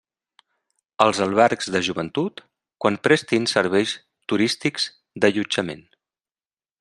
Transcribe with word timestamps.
Els 1.03 1.19
albergs 1.25 1.69
de 1.75 1.81
joventut, 1.89 2.41
quan 2.85 2.97
prestin 3.09 3.47
serveis 3.53 3.95
turístics 4.33 4.89
d'allotjament. 5.23 5.89